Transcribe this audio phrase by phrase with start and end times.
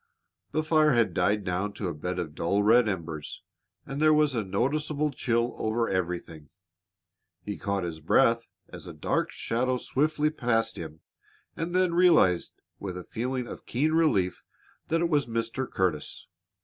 [0.51, 3.43] The fire had died down to a bed of dull red embers,
[3.85, 6.49] and there was a noticeable chill over everything.
[7.43, 11.01] He caught his breath as a dark shadow swiftly passed him
[11.55, 14.43] and then realized, with a feeling of keen relief,
[14.87, 15.69] that it was Mr.
[15.69, 16.25] Curtis.